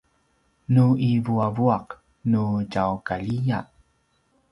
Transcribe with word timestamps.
nu 0.73 0.85
i 1.07 1.09
vuavuaq 1.25 1.87
nu 2.31 2.41
tjaukaljiya 2.71 3.59